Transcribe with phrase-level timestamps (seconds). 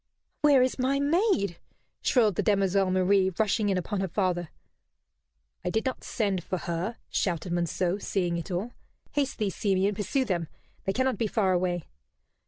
[0.41, 1.57] "Where is my maid?"
[2.01, 4.49] shrilled the demoiselle Marie, rushing in upon her father.
[5.63, 8.73] "I did not send for her," shouted Monceux, seeing it all.
[9.11, 10.47] "Haste thee, Simeon, pursue them.
[10.85, 11.83] They cannot be far away."